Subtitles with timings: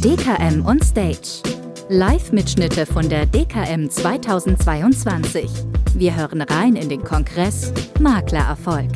[0.00, 1.42] DKM on Stage.
[1.90, 5.50] Live-Mitschnitte von der DKM 2022.
[5.92, 8.90] Wir hören rein in den Kongress Maklererfolg.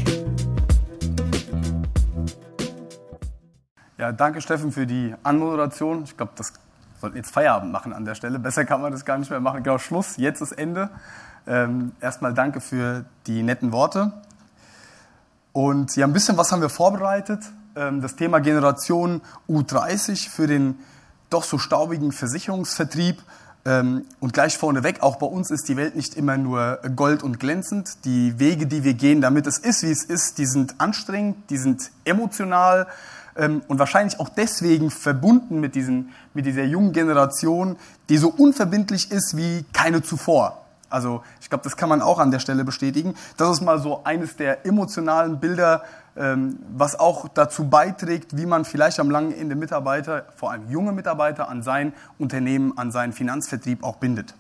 [3.99, 6.05] Ja, danke Steffen für die Anmoderation.
[6.05, 6.55] Ich glaube, das
[7.03, 8.39] sollten jetzt Feierabend machen an der Stelle.
[8.39, 9.63] Besser kann man das gar nicht mehr machen.
[9.63, 10.89] Genau, Schluss, jetzt ist Ende.
[11.47, 14.15] Ähm, erstmal danke für die netten Worte.
[15.53, 17.41] Und ja, ein bisschen was haben wir vorbereitet.
[17.79, 20.79] Ähm, das Thema Generation U30 für den
[21.31, 23.23] doch so staubigen Versicherungsvertrieb.
[23.65, 27.39] Ähm, und gleich vorneweg, auch bei uns ist die Welt nicht immer nur gold und
[27.39, 28.05] glänzend.
[28.05, 31.57] Die Wege, die wir gehen, damit es ist, wie es ist, die sind anstrengend, die
[31.57, 32.89] sind emotional
[33.37, 37.77] ähm, und wahrscheinlich auch deswegen verbunden mit, diesen, mit dieser jungen Generation,
[38.09, 40.65] die so unverbindlich ist wie keine zuvor.
[40.91, 43.15] Also ich glaube, das kann man auch an der Stelle bestätigen.
[43.37, 45.83] Das ist mal so eines der emotionalen Bilder,
[46.19, 51.49] was auch dazu beiträgt, wie man vielleicht am langen Ende Mitarbeiter, vor allem junge Mitarbeiter,
[51.49, 54.35] an sein Unternehmen, an seinen Finanzvertrieb auch bindet.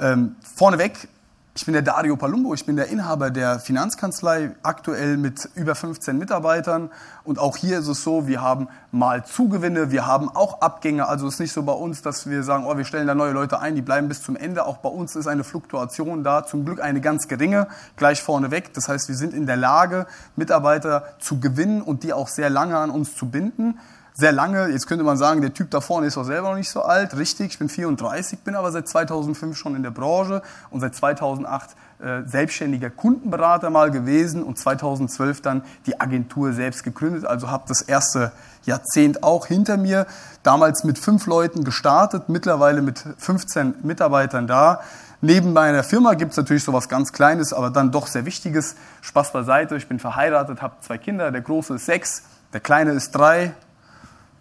[0.00, 1.08] Ähm, vorneweg
[1.56, 6.18] ich bin der Dario Palumbo, ich bin der Inhaber der Finanzkanzlei, aktuell mit über 15
[6.18, 6.90] Mitarbeitern.
[7.24, 11.08] Und auch hier ist es so, wir haben mal Zugewinne, wir haben auch Abgänge.
[11.08, 13.32] Also es ist nicht so bei uns, dass wir sagen, oh, wir stellen da neue
[13.32, 14.66] Leute ein, die bleiben bis zum Ende.
[14.66, 18.74] Auch bei uns ist eine Fluktuation da, zum Glück eine ganz geringe, gleich vorneweg.
[18.74, 22.76] Das heißt, wir sind in der Lage, Mitarbeiter zu gewinnen und die auch sehr lange
[22.76, 23.78] an uns zu binden
[24.16, 24.68] sehr lange.
[24.68, 27.16] Jetzt könnte man sagen, der Typ da vorne ist auch selber noch nicht so alt.
[27.16, 31.76] Richtig, ich bin 34, bin aber seit 2005 schon in der Branche und seit 2008
[31.98, 37.26] äh, selbstständiger Kundenberater mal gewesen und 2012 dann die Agentur selbst gegründet.
[37.26, 38.32] Also habe das erste
[38.64, 40.06] Jahrzehnt auch hinter mir.
[40.42, 44.80] Damals mit fünf Leuten gestartet, mittlerweile mit 15 Mitarbeitern da.
[45.20, 48.76] Neben meiner Firma gibt es natürlich so was ganz Kleines, aber dann doch sehr Wichtiges.
[49.02, 51.30] Spaß beiseite, ich bin verheiratet, habe zwei Kinder.
[51.30, 53.54] Der Große ist sechs, der Kleine ist drei,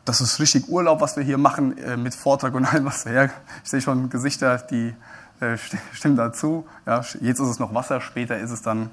[0.06, 3.32] das ist richtig Urlaub, was wir hier machen äh, mit Vortrag und allem, was her.
[3.64, 4.96] Ich sehe schon Gesichter, die
[5.40, 5.58] äh,
[5.92, 6.66] stimmen dazu.
[6.86, 8.92] Ja, jetzt ist es noch Wasser, später ist es dann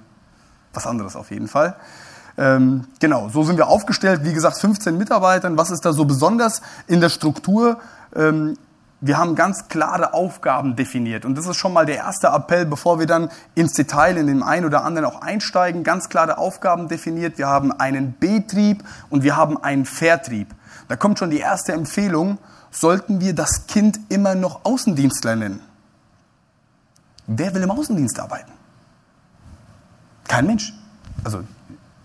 [0.72, 1.76] was anderes auf jeden Fall.
[2.38, 4.24] Ähm, genau, so sind wir aufgestellt.
[4.24, 5.58] Wie gesagt, 15 Mitarbeitern.
[5.58, 7.78] Was ist da so besonders in der Struktur?
[8.16, 8.56] Ähm,
[9.02, 11.24] wir haben ganz klare Aufgaben definiert.
[11.24, 14.42] Und das ist schon mal der erste Appell, bevor wir dann ins Detail in dem
[14.42, 15.82] einen oder anderen auch einsteigen.
[15.82, 17.36] Ganz klare Aufgaben definiert.
[17.36, 20.54] Wir haben einen Betrieb und wir haben einen Vertrieb.
[20.92, 22.36] Da kommt schon die erste Empfehlung,
[22.70, 25.62] sollten wir das Kind immer noch Außendienstler nennen?
[27.26, 28.52] Wer will im Außendienst arbeiten?
[30.28, 30.74] Kein Mensch.
[31.24, 31.44] Also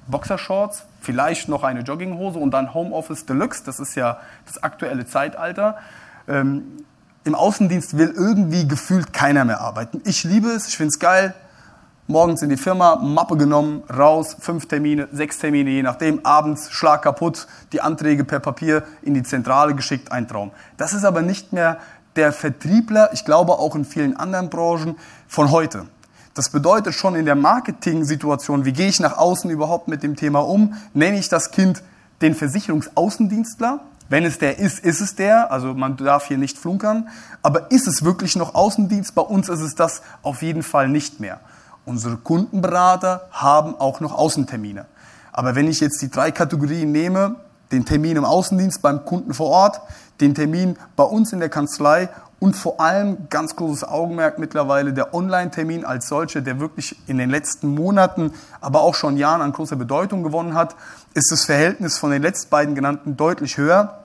[0.08, 5.80] Boxershorts, vielleicht noch eine Jogginghose und dann Homeoffice Deluxe, das ist ja das aktuelle Zeitalter.
[6.30, 6.86] Ähm,
[7.25, 10.02] Im Außendienst will irgendwie gefühlt keiner mehr arbeiten.
[10.06, 11.34] Ich liebe es, ich finde es geil,
[12.07, 17.01] morgens in die Firma, Mappe genommen, raus, fünf Termine, sechs Termine, je nachdem, abends Schlag
[17.01, 20.51] kaputt, die Anträge per Papier in die Zentrale geschickt, ein Traum.
[20.78, 21.78] Das ist aber nicht mehr
[22.16, 24.95] der Vertriebler, ich glaube auch in vielen anderen Branchen
[25.28, 25.85] von heute.
[26.34, 30.39] Das bedeutet schon in der Marketing-Situation, wie gehe ich nach außen überhaupt mit dem Thema
[30.39, 31.84] um, nenne ich das Kind
[32.22, 33.81] den Versicherungsaußendienstler.
[34.09, 35.51] Wenn es der ist, ist es der.
[35.51, 37.09] Also man darf hier nicht flunkern.
[37.41, 39.13] Aber ist es wirklich noch Außendienst?
[39.16, 41.39] Bei uns ist es das auf jeden Fall nicht mehr.
[41.88, 44.86] Unsere Kundenberater haben auch noch Außentermine.
[45.31, 47.38] Aber wenn ich jetzt die drei Kategorien nehme,
[47.72, 49.80] den Termin im Außendienst beim Kunden vor Ort,
[50.20, 52.09] den Termin bei uns in der Kanzlei
[52.42, 57.30] und vor allem ganz großes Augenmerk mittlerweile der Online-Termin als solcher, der wirklich in den
[57.30, 60.75] letzten Monaten, aber auch schon Jahren an großer Bedeutung gewonnen hat,
[61.14, 64.04] ist das Verhältnis von den letzten beiden genannten deutlich höher.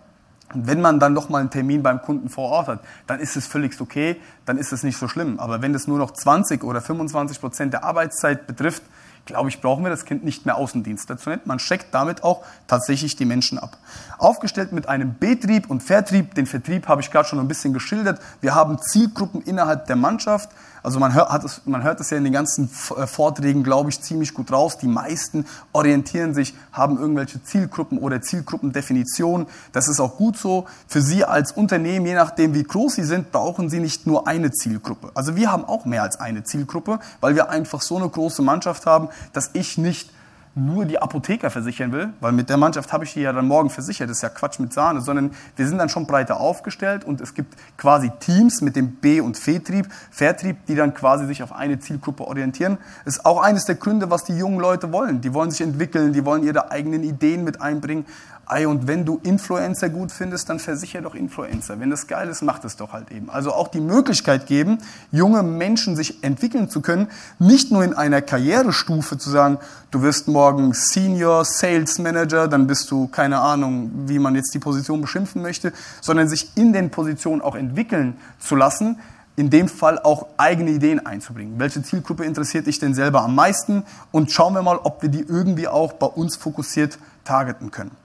[0.54, 3.46] Wenn man dann noch mal einen Termin beim Kunden vor Ort hat, dann ist es
[3.46, 5.38] völlig okay, dann ist es nicht so schlimm.
[5.38, 8.82] Aber wenn es nur noch 20 oder 25 Prozent der Arbeitszeit betrifft,
[9.24, 11.46] glaube ich, brauchen wir das Kind nicht mehr Außendienst dazu nennt.
[11.46, 13.78] Man checkt damit auch tatsächlich die Menschen ab.
[14.18, 16.34] Aufgestellt mit einem Betrieb und Vertrieb.
[16.34, 18.20] Den Vertrieb habe ich gerade schon ein bisschen geschildert.
[18.40, 20.50] Wir haben Zielgruppen innerhalb der Mannschaft.
[20.82, 23.91] Also man hört, hat es, man hört es ja in den ganzen äh, Vorträgen, glaube
[23.91, 24.78] ich, ziemlich gut raus.
[24.78, 29.46] Die meisten orientieren sich, haben irgendwelche Zielgruppen oder Zielgruppendefinitionen.
[29.73, 30.67] Das ist auch gut so.
[30.87, 34.50] Für Sie als Unternehmen, je nachdem wie groß Sie sind, brauchen Sie nicht nur eine
[34.50, 35.11] Zielgruppe.
[35.14, 38.87] Also wir haben auch mehr als eine Zielgruppe, weil wir einfach so eine große Mannschaft
[38.87, 40.11] haben, dass ich nicht
[40.54, 43.70] nur die Apotheker versichern will, weil mit der Mannschaft habe ich die ja dann morgen
[43.70, 47.22] versichert, das ist ja Quatsch mit Sahne, sondern wir sind dann schon breiter aufgestellt und
[47.22, 51.52] es gibt quasi Teams mit dem B- und Vertrieb, Vertrieb, die dann quasi sich auf
[51.52, 52.76] eine Zielgruppe orientieren.
[53.04, 55.22] Das ist auch eines der Gründe, was die jungen Leute wollen.
[55.22, 58.04] Die wollen sich entwickeln, die wollen ihre eigenen Ideen mit einbringen.
[58.52, 61.81] Ei, und wenn du Influencer gut findest, dann versicher doch Influencer.
[61.81, 63.31] Wenn das geil ist, mach das doch halt eben.
[63.31, 64.76] Also auch die Möglichkeit geben,
[65.10, 67.08] junge Menschen sich entwickeln zu können,
[67.38, 69.56] nicht nur in einer Karrierestufe zu sagen,
[69.90, 74.58] du wirst morgen Senior Sales Manager, dann bist du keine Ahnung, wie man jetzt die
[74.58, 75.72] Position beschimpfen möchte,
[76.02, 78.99] sondern sich in den Positionen auch entwickeln zu lassen,
[79.34, 81.54] in dem Fall auch eigene Ideen einzubringen.
[81.58, 83.84] Welche Zielgruppe interessiert dich denn selber am meisten?
[84.10, 88.01] Und schauen wir mal, ob wir die irgendwie auch bei uns fokussiert targeten können.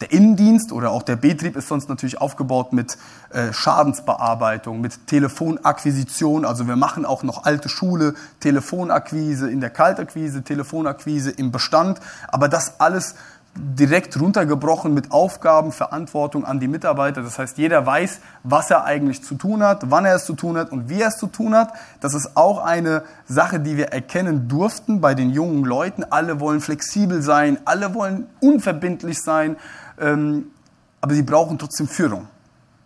[0.00, 2.96] Der Innendienst oder auch der Betrieb ist sonst natürlich aufgebaut mit
[3.30, 6.46] äh, Schadensbearbeitung, mit Telefonakquisition.
[6.46, 12.00] Also wir machen auch noch alte Schule, Telefonakquise in der Kaltakquise, Telefonakquise im Bestand.
[12.28, 13.14] Aber das alles
[13.54, 17.22] direkt runtergebrochen mit Aufgaben, Verantwortung an die Mitarbeiter.
[17.22, 20.56] Das heißt, jeder weiß, was er eigentlich zu tun hat, wann er es zu tun
[20.56, 21.72] hat und wie er es zu tun hat.
[22.00, 26.04] Das ist auch eine Sache, die wir erkennen durften bei den jungen Leuten.
[26.08, 29.56] Alle wollen flexibel sein, alle wollen unverbindlich sein,
[30.00, 30.50] ähm,
[31.00, 32.28] aber sie brauchen trotzdem Führung.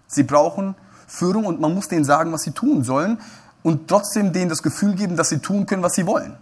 [0.06, 0.74] Sie brauchen
[1.06, 3.18] Führung und man muss denen sagen, was sie tun sollen
[3.62, 6.36] und trotzdem denen das Gefühl geben, dass sie tun können, was sie wollen.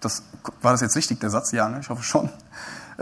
[0.00, 0.22] Das,
[0.60, 1.52] war das jetzt richtig, der Satz?
[1.52, 1.78] Ja, ne?
[1.80, 2.28] ich hoffe schon.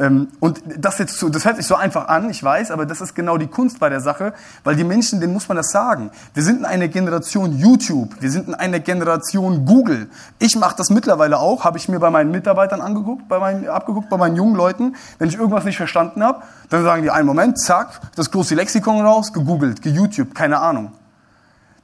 [0.01, 3.03] Ähm, und das, jetzt so, das hört sich so einfach an, ich weiß, aber das
[3.03, 4.33] ist genau die Kunst bei der Sache,
[4.65, 6.11] weil die Menschen, denen muss man das sagen.
[6.33, 10.09] Wir sind in einer Generation YouTube, wir sind in einer Generation Google.
[10.39, 14.09] Ich mache das mittlerweile auch, habe ich mir bei meinen Mitarbeitern angeguckt, bei meinen, abgeguckt,
[14.09, 14.97] bei meinen jungen Leuten.
[15.19, 19.05] Wenn ich irgendwas nicht verstanden habe, dann sagen die einen Moment, zack, das große Lexikon
[19.05, 20.93] raus, gegoogelt, geYouTube, keine Ahnung.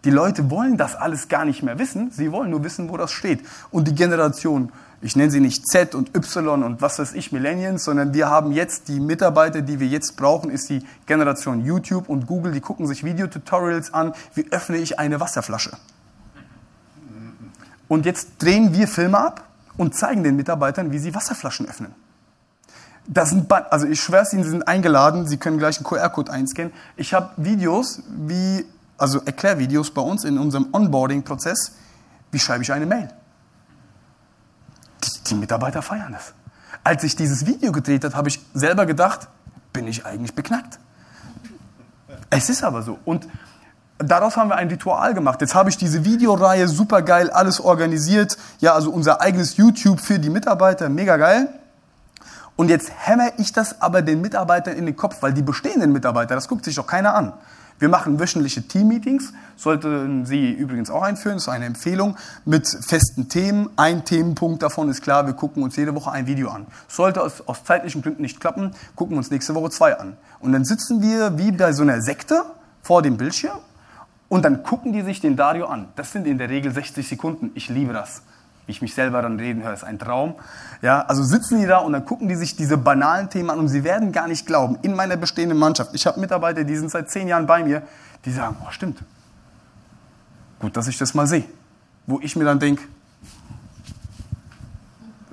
[0.07, 3.13] Die Leute wollen das alles gar nicht mehr wissen, sie wollen nur wissen, wo das
[3.13, 3.45] steht.
[3.71, 4.73] Und die Generation
[5.03, 8.53] ich nenne sie nicht Z und Y und was weiß ich, Millennials, sondern wir haben
[8.53, 12.87] jetzt die Mitarbeiter, die wir jetzt brauchen, ist die Generation YouTube und Google, die gucken
[12.87, 15.77] sich Videotutorials an, wie öffne ich eine Wasserflasche.
[17.89, 19.45] Und jetzt drehen wir Filme ab
[19.77, 21.95] und zeigen den Mitarbeitern, wie sie Wasserflaschen öffnen.
[23.07, 26.73] Das sind, also ich schwöre Ihnen, Sie sind eingeladen, Sie können gleich einen QR-Code einscannen.
[26.97, 28.65] Ich habe Videos, wie,
[28.99, 31.77] also Erklärvideos bei uns in unserem Onboarding-Prozess,
[32.33, 33.09] wie schreibe ich eine Mail
[35.29, 36.33] die Mitarbeiter feiern es.
[36.85, 39.29] Als ich dieses Video gedreht habe, habe ich selber gedacht,
[39.73, 40.79] bin ich eigentlich beknackt.
[42.31, 42.99] Es ist aber so.
[43.05, 43.27] Und
[43.99, 45.41] daraus haben wir ein Ritual gemacht.
[45.41, 48.37] Jetzt habe ich diese Videoreihe super geil, alles organisiert.
[48.61, 51.49] Ja, also unser eigenes YouTube für die Mitarbeiter, mega geil.
[52.57, 56.35] Und jetzt hämmer ich das aber den Mitarbeitern in den Kopf, weil die bestehenden Mitarbeiter,
[56.35, 57.35] das guckt sich doch keiner an.
[57.79, 63.29] Wir machen wöchentliche Team-Meetings, sollten Sie übrigens auch einführen, das ist eine Empfehlung, mit festen
[63.29, 63.69] Themen.
[63.77, 66.67] Ein Themenpunkt davon ist klar, wir gucken uns jede Woche ein Video an.
[66.89, 70.17] Sollte es aus zeitlichen Gründen nicht klappen, gucken wir uns nächste Woche zwei an.
[70.41, 72.45] Und dann sitzen wir wie bei so einer Sekte
[72.83, 73.59] vor dem Bildschirm
[74.29, 75.89] und dann gucken die sich den Dario an.
[75.97, 77.51] Das sind in der Regel 60 Sekunden.
[77.55, 78.23] Ich liebe das
[78.67, 80.35] wie ich mich selber dann reden höre, ist ein Traum.
[80.83, 83.69] Ja, also sitzen die da und dann gucken die sich diese banalen Themen an und
[83.69, 87.11] sie werden gar nicht glauben, in meiner bestehenden Mannschaft, ich habe Mitarbeiter, die sind seit
[87.11, 87.83] zehn Jahren bei mir,
[88.25, 88.99] die sagen, oh stimmt,
[90.59, 91.45] gut, dass ich das mal sehe.
[92.07, 92.83] Wo ich mir dann denke,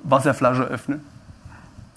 [0.04, 1.04] Wasserflasche öffnen,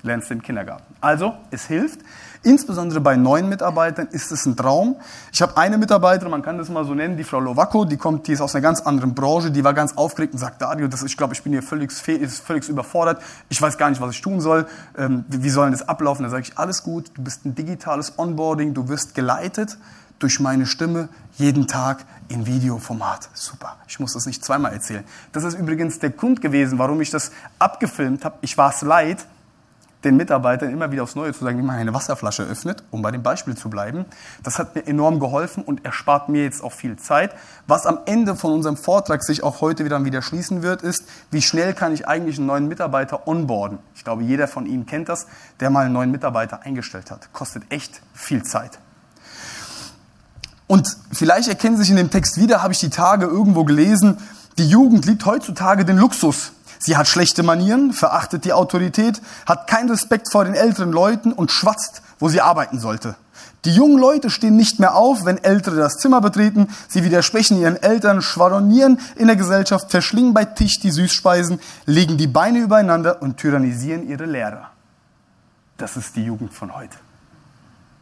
[0.07, 0.95] lernst du im Kindergarten.
[1.01, 1.99] Also, es hilft.
[2.43, 4.95] Insbesondere bei neuen Mitarbeitern ist es ein Traum.
[5.31, 8.27] Ich habe eine Mitarbeiterin, man kann das mal so nennen, die Frau Lovacco, die kommt,
[8.27, 11.03] die ist aus einer ganz anderen Branche, die war ganz aufgeregt und sagt, Dario, das,
[11.03, 14.39] ich glaube, ich bin hier völlig, völlig überfordert, ich weiß gar nicht, was ich tun
[14.39, 14.67] soll,
[14.97, 16.23] ähm, wie soll das ablaufen?
[16.23, 19.77] Da sage ich, alles gut, du bist ein digitales Onboarding, du wirst geleitet
[20.19, 23.29] durch meine Stimme jeden Tag in Videoformat.
[23.33, 23.77] Super.
[23.87, 25.03] Ich muss das nicht zweimal erzählen.
[25.31, 28.37] Das ist übrigens der Grund gewesen, warum ich das abgefilmt habe.
[28.41, 29.25] Ich war es leid,
[30.03, 33.11] den Mitarbeitern immer wieder aufs Neue zu sagen, wie man eine Wasserflasche öffnet, um bei
[33.11, 34.05] dem Beispiel zu bleiben.
[34.43, 37.33] Das hat mir enorm geholfen und erspart mir jetzt auch viel Zeit.
[37.65, 41.41] Was am Ende von unserem Vortrag sich auch heute wieder wieder schließen wird, ist, wie
[41.41, 43.79] schnell kann ich eigentlich einen neuen Mitarbeiter onboarden?
[43.95, 45.25] Ich glaube, jeder von Ihnen kennt das,
[45.59, 47.33] der mal einen neuen Mitarbeiter eingestellt hat.
[47.33, 48.79] Kostet echt viel Zeit.
[50.67, 54.17] Und vielleicht erkennen Sie sich in dem Text wieder, habe ich die Tage irgendwo gelesen,
[54.57, 56.51] die Jugend liebt heutzutage den Luxus.
[56.79, 61.51] Sie hat schlechte Manieren, verachtet die Autorität, hat keinen Respekt vor den älteren Leuten und
[61.51, 63.15] schwatzt, wo sie arbeiten sollte.
[63.65, 66.69] Die jungen Leute stehen nicht mehr auf, wenn Ältere das Zimmer betreten.
[66.87, 72.27] Sie widersprechen ihren Eltern, schwadronieren in der Gesellschaft, verschlingen bei Tisch die Süßspeisen, legen die
[72.27, 74.71] Beine übereinander und tyrannisieren ihre Lehrer.
[75.77, 76.97] Das ist die Jugend von heute.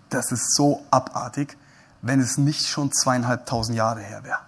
[0.10, 1.58] Das ist so abartig,
[2.02, 4.40] wenn es nicht schon zweieinhalbtausend Jahre her wäre.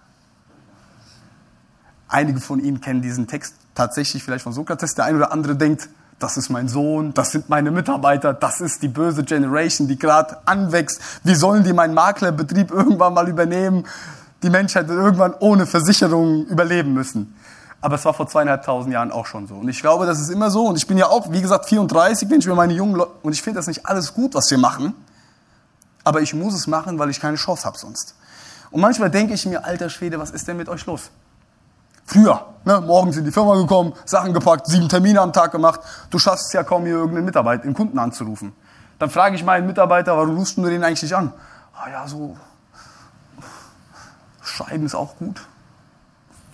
[2.08, 4.96] Einige von Ihnen kennen diesen Text tatsächlich vielleicht von Sokrates.
[4.96, 8.82] Der eine oder andere denkt, das ist mein Sohn, das sind meine Mitarbeiter, das ist
[8.82, 11.00] die böse Generation, die gerade anwächst.
[11.24, 13.86] Wie sollen die meinen Maklerbetrieb irgendwann mal übernehmen?
[14.42, 17.36] Die Menschheit wird irgendwann ohne Versicherung überleben müssen.
[17.80, 19.56] Aber es war vor zweieinhalbtausend Jahren auch schon so.
[19.56, 20.66] Und ich glaube, das ist immer so.
[20.66, 23.34] Und ich bin ja auch, wie gesagt, 34, wenn ich mir meine jungen Leute, und
[23.34, 24.96] ich finde das nicht alles gut, was wir machen.
[26.04, 28.16] Aber ich muss es machen, weil ich keine Chance habe sonst.
[28.72, 31.12] Und manchmal denke ich mir, alter Schwede, was ist denn mit euch los?
[32.08, 35.82] Früher, ne, morgens in die Firma gekommen, Sachen gepackt, sieben Termine am Tag gemacht.
[36.10, 38.54] Du schaffst es ja kaum, hier irgendeinen Mitarbeiter, einen Kunden anzurufen.
[38.98, 41.34] Dann frage ich meinen Mitarbeiter, warum rufst du den eigentlich nicht an?
[41.76, 42.38] Ah ja, so
[44.42, 45.46] Schreiben ist auch gut.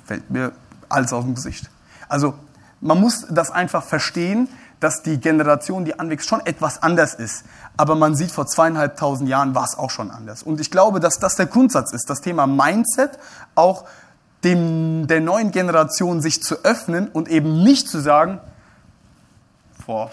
[0.05, 0.53] Fällt mir
[0.89, 1.69] alles aus dem Gesicht.
[2.09, 2.33] Also
[2.81, 7.45] man muss das einfach verstehen, dass die Generation, die anwächst, schon etwas anders ist.
[7.77, 10.43] Aber man sieht, vor zweieinhalbtausend Jahren war es auch schon anders.
[10.43, 13.17] Und ich glaube, dass das der Grundsatz ist, das Thema Mindset
[13.55, 13.85] auch
[14.43, 18.39] dem, der neuen Generation sich zu öffnen und eben nicht zu sagen,
[19.85, 20.11] vor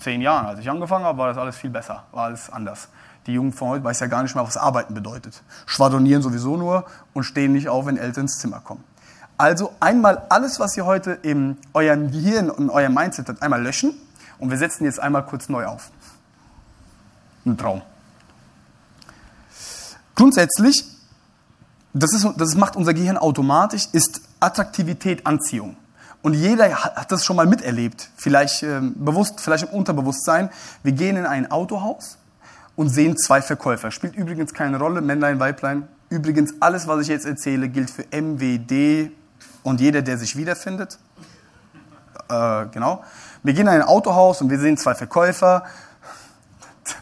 [0.00, 2.88] zehn Jahren, als ich angefangen habe, war das alles viel besser, war alles anders.
[3.26, 5.42] Die Jungen von heute weiß ja gar nicht mehr, was Arbeiten bedeutet.
[5.66, 8.82] Schwadronieren sowieso nur und stehen nicht auf, wenn Eltern ins Zimmer kommen.
[9.38, 13.94] Also einmal alles, was ihr heute in eurem Gehirn und eurem Mindset habt, einmal löschen
[14.38, 15.90] und wir setzen jetzt einmal kurz neu auf.
[17.46, 17.82] Ein Traum.
[20.14, 20.84] Grundsätzlich,
[21.92, 25.76] das, ist, das macht unser Gehirn automatisch, ist Attraktivität Anziehung.
[26.22, 30.50] Und jeder hat das schon mal miterlebt, vielleicht äh, bewusst, vielleicht im Unterbewusstsein.
[30.82, 32.16] Wir gehen in ein Autohaus
[32.76, 33.90] und sehen zwei Verkäufer.
[33.90, 35.88] Spielt übrigens keine Rolle, Männlein, Weiblein.
[36.10, 39.10] Übrigens, alles, was ich jetzt erzähle, gilt für MWD,
[39.62, 40.98] und jeder, der sich wiederfindet.
[42.28, 43.04] Äh, genau.
[43.42, 45.64] Wir gehen in ein Autohaus und wir sehen zwei Verkäufer.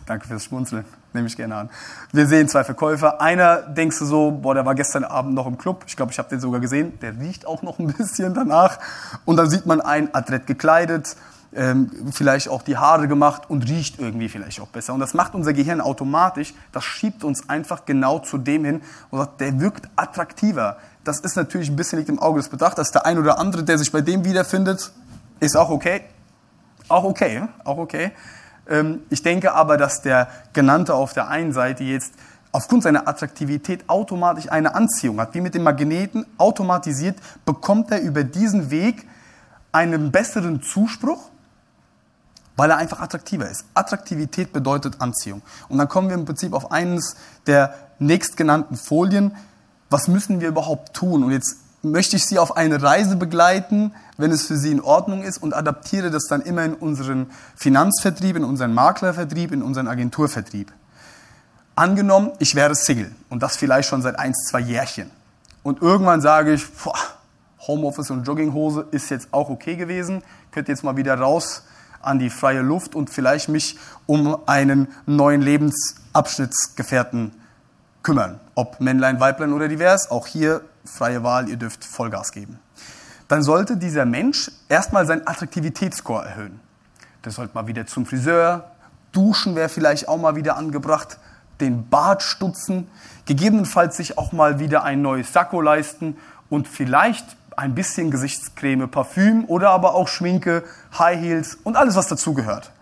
[0.07, 1.71] Danke fürs Schmunzeln, nehme ich gerne an.
[2.13, 3.21] Wir sehen zwei Verkäufer.
[3.21, 5.85] Einer denkst du so, boah, der war gestern Abend noch im Club.
[5.87, 6.99] Ich glaube, ich habe den sogar gesehen.
[7.01, 8.79] Der riecht auch noch ein bisschen danach.
[9.25, 11.17] Und dann sieht man einen adrett gekleidet,
[11.53, 14.95] ähm, vielleicht auch die Haare gemacht und riecht irgendwie vielleicht auch besser.
[14.95, 16.55] Und das macht unser Gehirn automatisch.
[16.73, 21.37] Das schiebt uns einfach genau zu dem hin und sagt, der wirkt attraktiver das ist
[21.37, 22.93] natürlich ein bisschen liegt im Auge des Betrachters.
[22.93, 24.93] Der ein oder andere, der sich bei dem wiederfindet,
[25.41, 26.03] ist auch okay.
[26.89, 28.13] Auch okay, auch okay.
[28.71, 32.15] Ähm, ich denke aber, dass der Genannte auf der einen Seite jetzt
[32.53, 35.35] aufgrund seiner Attraktivität automatisch eine Anziehung hat.
[35.35, 39.07] Wie mit dem Magneten, automatisiert bekommt er über diesen Weg
[39.73, 41.31] einen besseren Zuspruch,
[42.57, 43.67] weil er einfach attraktiver ist.
[43.75, 45.43] Attraktivität bedeutet Anziehung.
[45.69, 49.37] Und dann kommen wir im Prinzip auf eines der nächstgenannten Folien
[49.91, 51.25] was müssen wir überhaupt tun?
[51.25, 55.23] Und jetzt möchte ich Sie auf eine Reise begleiten, wenn es für Sie in Ordnung
[55.23, 60.73] ist und adaptiere das dann immer in unseren Finanzvertrieb, in unseren Maklervertrieb, in unseren Agenturvertrieb.
[61.75, 65.11] Angenommen, ich wäre Single und das vielleicht schon seit ein, zwei Jährchen.
[65.63, 66.99] Und irgendwann sage ich, boah,
[67.67, 71.63] Homeoffice und Jogginghose ist jetzt auch okay gewesen, könnte jetzt mal wieder raus
[72.03, 77.33] an die freie Luft und vielleicht mich um einen neuen Lebensabschnittsgefährten
[78.03, 78.41] kümmern.
[78.55, 82.59] Ob Männlein, Weiblein oder divers, auch hier freie Wahl, ihr dürft Vollgas geben.
[83.29, 86.61] Dann sollte dieser Mensch erstmal seinen Attraktivitätsscore erhöhen.
[87.25, 88.71] Der sollte mal wieder zum Friseur,
[89.13, 91.19] duschen wäre vielleicht auch mal wieder angebracht,
[91.61, 92.89] den Bart stutzen,
[93.27, 96.17] gegebenenfalls sich auch mal wieder ein neues Sakko leisten
[96.49, 100.65] und vielleicht ein bisschen Gesichtscreme, Parfüm oder aber auch Schminke,
[100.99, 102.73] High Heels und alles, was dazugehört.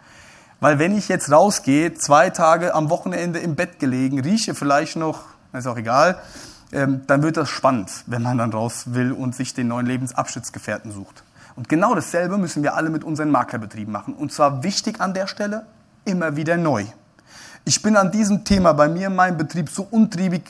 [0.60, 5.20] Weil wenn ich jetzt rausgehe, zwei Tage am Wochenende im Bett gelegen, rieche vielleicht noch,
[5.52, 6.18] ist auch egal,
[6.72, 10.90] ähm, dann wird das spannend, wenn man dann raus will und sich den neuen Lebensabschnittsgefährten
[10.90, 11.22] sucht.
[11.54, 14.14] Und genau dasselbe müssen wir alle mit unseren Maklerbetrieben machen.
[14.14, 15.66] Und zwar wichtig an der Stelle,
[16.04, 16.84] immer wieder neu.
[17.64, 20.42] Ich bin an diesem Thema bei mir in meinem Betrieb so untriebig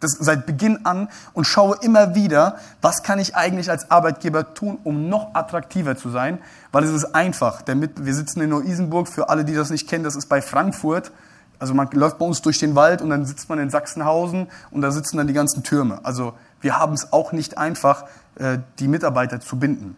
[0.00, 4.78] das seit Beginn an und schaue immer wieder, was kann ich eigentlich als Arbeitgeber tun,
[4.82, 6.38] um noch attraktiver zu sein,
[6.72, 7.62] weil es ist einfach.
[7.66, 11.12] wir sitzen in Neu-Isenburg, für alle, die das nicht kennen, das ist bei Frankfurt.
[11.58, 14.80] Also man läuft bei uns durch den Wald und dann sitzt man in Sachsenhausen und
[14.80, 16.00] da sitzen dann die ganzen Türme.
[16.02, 18.04] Also wir haben es auch nicht einfach,
[18.36, 19.96] äh, die Mitarbeiter zu binden.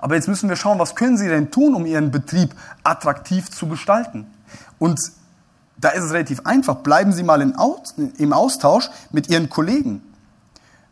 [0.00, 3.66] Aber jetzt müssen wir schauen, was können Sie denn tun, um Ihren Betrieb attraktiv zu
[3.66, 4.26] gestalten?
[4.78, 5.00] Und
[5.80, 6.76] da ist es relativ einfach.
[6.76, 10.02] Bleiben Sie mal im Austausch mit Ihren Kollegen.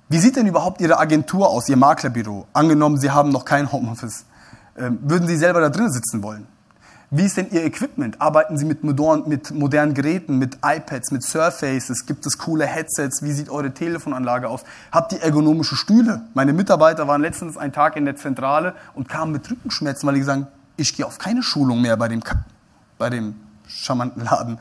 [0.08, 2.46] Wie sieht denn überhaupt Ihre Agentur aus, Ihr Maklerbüro?
[2.52, 4.24] Angenommen, Sie haben noch kein Homeoffice.
[4.78, 6.46] Ähm, würden Sie selber da drin sitzen wollen?
[7.10, 8.20] Wie ist denn Ihr Equipment?
[8.20, 12.06] Arbeiten Sie mit, modern, mit modernen Geräten, mit iPads, mit Surfaces?
[12.06, 13.22] Gibt es coole Headsets?
[13.22, 14.62] Wie sieht eure Telefonanlage aus?
[14.92, 16.22] Habt ihr ergonomische Stühle?
[16.34, 20.22] Meine Mitarbeiter waren letztens einen Tag in der Zentrale und kamen mit Rückenschmerzen, weil die
[20.22, 22.22] sagen, ich gehe auf keine Schulung mehr bei dem,
[22.98, 23.34] bei dem
[23.66, 24.58] charmanten Laden,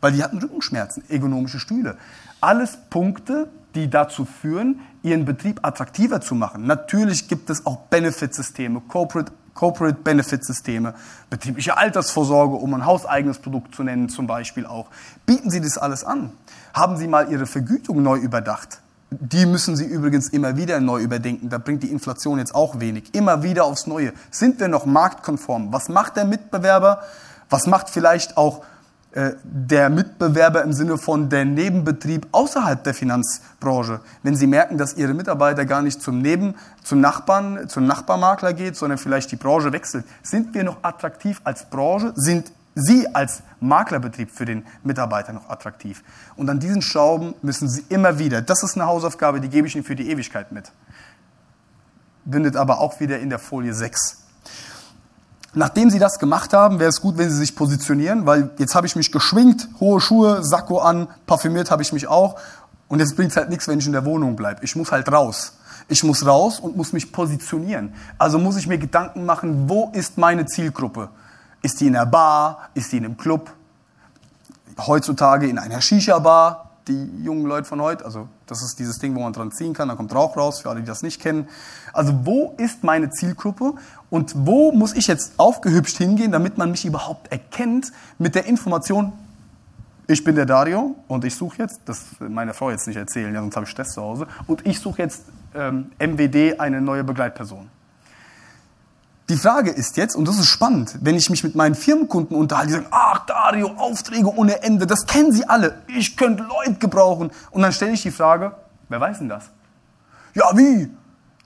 [0.00, 1.96] weil die hatten Rückenschmerzen, ergonomische Stühle.
[2.40, 6.66] Alles Punkte, die dazu führen, ihren Betrieb attraktiver zu machen.
[6.66, 10.94] Natürlich gibt es auch Benefitsysteme, Corporate, Corporate Benefitsysteme,
[11.30, 14.86] betriebliche Altersvorsorge, um ein hauseigenes Produkt zu nennen zum Beispiel auch.
[15.26, 16.32] Bieten Sie das alles an?
[16.72, 18.80] Haben Sie mal Ihre Vergütung neu überdacht?
[19.10, 21.48] Die müssen Sie übrigens immer wieder neu überdenken.
[21.48, 23.14] Da bringt die Inflation jetzt auch wenig.
[23.14, 24.12] Immer wieder aufs Neue.
[24.30, 25.72] Sind wir noch marktkonform?
[25.72, 27.02] Was macht der Mitbewerber?
[27.48, 28.64] Was macht vielleicht auch
[29.12, 34.94] äh, der Mitbewerber im Sinne von der Nebenbetrieb außerhalb der Finanzbranche, wenn sie merken, dass
[34.94, 39.72] ihre Mitarbeiter gar nicht zum Neben, zum Nachbarn, zum Nachbarmakler geht, sondern vielleicht die Branche
[39.72, 42.12] wechselt, sind wir noch attraktiv als Branche?
[42.16, 46.04] Sind Sie als Maklerbetrieb für den Mitarbeiter noch attraktiv?
[46.36, 49.74] Und an diesen Schrauben müssen Sie immer wieder, das ist eine Hausaufgabe, die gebe ich
[49.74, 50.70] Ihnen für die Ewigkeit mit.
[52.24, 54.27] Bindet aber auch wieder in der Folie 6.
[55.58, 58.86] Nachdem Sie das gemacht haben, wäre es gut, wenn Sie sich positionieren, weil jetzt habe
[58.86, 62.38] ich mich geschwingt, hohe Schuhe, Sakko an, parfümiert habe ich mich auch.
[62.86, 64.62] Und jetzt bringt es halt nichts, wenn ich in der Wohnung bleibe.
[64.62, 65.54] Ich muss halt raus.
[65.88, 67.92] Ich muss raus und muss mich positionieren.
[68.18, 71.08] Also muss ich mir Gedanken machen, wo ist meine Zielgruppe?
[71.60, 72.68] Ist die in der Bar?
[72.74, 73.50] Ist die in einem Club?
[74.86, 76.70] Heutzutage in einer Shisha-Bar?
[76.86, 79.88] Die jungen Leute von heute, also das ist dieses Ding, wo man dran ziehen kann,
[79.88, 81.46] da kommt Rauch raus, für alle, die das nicht kennen.
[81.92, 83.74] Also wo ist meine Zielgruppe
[84.10, 89.12] und wo muss ich jetzt aufgehübscht hingehen, damit man mich überhaupt erkennt mit der Information,
[90.06, 93.56] ich bin der Dario und ich suche jetzt, das meine Frau jetzt nicht erzählen, sonst
[93.56, 95.24] habe ich Stress zu Hause, und ich suche jetzt
[95.54, 97.68] ähm, MWD, eine neue Begleitperson.
[99.28, 102.68] Die Frage ist jetzt, und das ist spannend, wenn ich mich mit meinen Firmenkunden unterhalte,
[102.68, 107.30] die sagen, ach Dario, Aufträge ohne Ende, das kennen sie alle, ich könnte Leute gebrauchen.
[107.50, 108.52] Und dann stelle ich die Frage,
[108.88, 109.50] wer weiß denn das?
[110.32, 110.90] Ja, wie?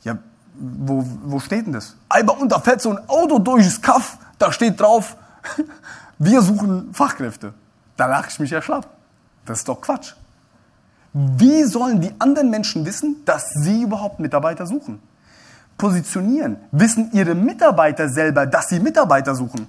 [0.05, 0.19] Ja,
[0.55, 1.97] wo, wo steht denn das?
[2.09, 5.17] Alba, und da so ein Auto durchs Kaff, da steht drauf,
[6.19, 7.55] wir suchen Fachkräfte.
[7.97, 8.89] Da lache ich mich ja schlapp.
[9.45, 10.15] Das ist doch Quatsch.
[11.13, 15.01] Wie sollen die anderen Menschen wissen, dass sie überhaupt Mitarbeiter suchen?
[15.83, 16.59] positionieren?
[16.71, 19.67] Wissen Ihre Mitarbeiter selber, dass Sie Mitarbeiter suchen?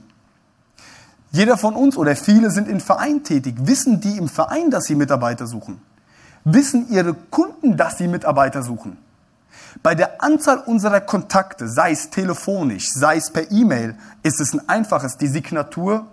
[1.31, 3.55] Jeder von uns oder viele sind im Verein tätig.
[3.57, 5.81] Wissen die im Verein, dass sie Mitarbeiter suchen?
[6.43, 8.97] Wissen Ihre Kunden, dass sie Mitarbeiter suchen?
[9.83, 14.69] Bei der Anzahl unserer Kontakte, sei es telefonisch, sei es per E-Mail, ist es ein
[14.69, 16.07] einfaches, die Signatur,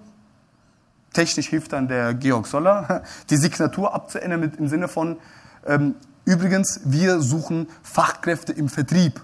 [1.13, 5.19] technisch hilft dann der Georg Soller, die Signatur abzuändern im Sinne von,
[5.65, 9.21] ähm, übrigens, wir suchen Fachkräfte im Vertrieb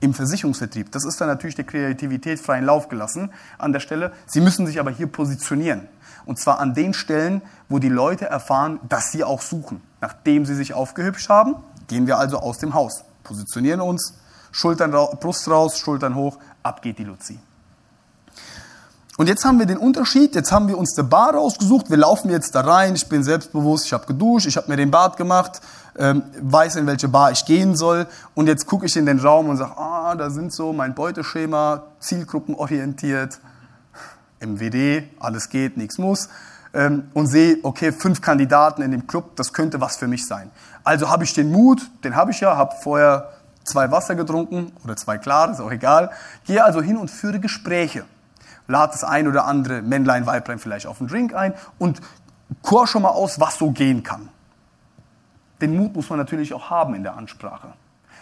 [0.00, 0.90] im Versicherungsvertrieb.
[0.90, 4.10] Das ist dann natürlich der Kreativität freien Lauf gelassen an der Stelle.
[4.26, 5.86] Sie müssen sich aber hier positionieren.
[6.26, 9.80] Und zwar an den Stellen, wo die Leute erfahren, dass sie auch suchen.
[10.00, 11.54] Nachdem sie sich aufgehübscht haben,
[11.86, 14.14] gehen wir also aus dem Haus, positionieren uns,
[14.50, 17.38] Schultern, Brust raus, Schultern hoch, ab geht die Luzi.
[19.18, 22.30] Und jetzt haben wir den Unterschied, jetzt haben wir uns eine Bar rausgesucht, wir laufen
[22.30, 25.60] jetzt da rein, ich bin selbstbewusst, ich habe geduscht, ich habe mir den Bart gemacht,
[25.98, 29.50] ähm, weiß, in welche Bar ich gehen soll und jetzt gucke ich in den Raum
[29.50, 33.38] und sage, ah, da sind so mein Beuteschema, zielgruppenorientiert,
[34.40, 36.28] MWD, alles geht, nichts muss
[36.74, 40.50] ähm, und sehe, okay, fünf Kandidaten in dem Club, das könnte was für mich sein.
[40.84, 43.32] Also habe ich den Mut, den habe ich ja, habe vorher
[43.64, 46.10] zwei Wasser getrunken oder zwei klare, ist auch egal,
[46.44, 48.04] gehe also hin und führe Gespräche
[48.68, 52.00] lad das ein oder andere Männlein, Weiblein vielleicht auf einen Drink ein und
[52.62, 54.28] chor schon mal aus, was so gehen kann.
[55.60, 57.68] Den Mut muss man natürlich auch haben in der Ansprache.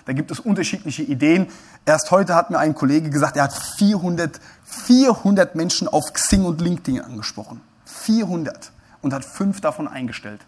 [0.04, 1.46] Da gibt es unterschiedliche Ideen.
[1.86, 6.60] Erst heute hat mir ein Kollege gesagt, er hat 400, 400 Menschen auf Xing und
[6.60, 7.60] LinkedIn angesprochen.
[7.90, 8.72] 400.
[9.02, 10.40] Und hat fünf davon eingestellt.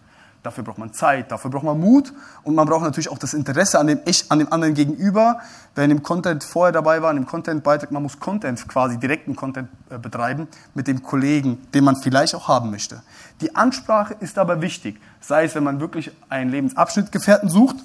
[0.43, 3.79] Dafür braucht man Zeit, dafür braucht man Mut und man braucht natürlich auch das Interesse
[3.79, 5.39] an dem, an dem anderen gegenüber.
[5.77, 9.37] Wer in dem Content vorher dabei war, in dem Content-Beitrag, man muss Content quasi, direkten
[9.37, 13.03] Content äh, betreiben mit dem Kollegen, den man vielleicht auch haben möchte.
[13.41, 17.77] Die Ansprache ist aber wichtig, sei es, wenn man wirklich einen Lebensabschnittgefährten sucht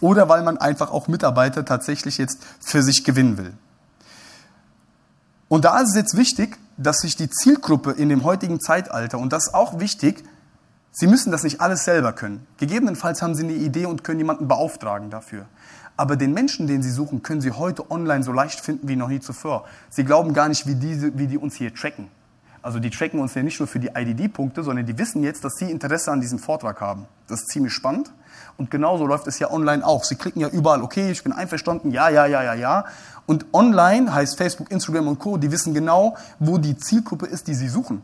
[0.00, 3.54] oder weil man einfach auch Mitarbeiter tatsächlich jetzt für sich gewinnen will.
[5.54, 9.32] Und da ist es jetzt wichtig, dass sich die Zielgruppe in dem heutigen Zeitalter, und
[9.32, 10.24] das ist auch wichtig,
[10.90, 12.44] Sie müssen das nicht alles selber können.
[12.56, 15.46] Gegebenenfalls haben Sie eine Idee und können jemanden beauftragen dafür.
[15.96, 19.06] Aber den Menschen, den Sie suchen, können Sie heute online so leicht finden wie noch
[19.06, 19.64] nie zuvor.
[19.90, 22.08] Sie glauben gar nicht, wie die, wie die uns hier tracken.
[22.60, 25.52] Also die tracken uns ja nicht nur für die IDD-Punkte, sondern die wissen jetzt, dass
[25.54, 27.06] Sie Interesse an diesem Vortrag haben.
[27.28, 28.10] Das ist ziemlich spannend.
[28.56, 30.04] Und genauso läuft es ja online auch.
[30.04, 32.84] Sie klicken ja überall, okay, ich bin einverstanden, ja, ja, ja, ja, ja.
[33.26, 37.54] Und online heißt Facebook, Instagram und Co., die wissen genau, wo die Zielgruppe ist, die
[37.54, 38.02] Sie suchen.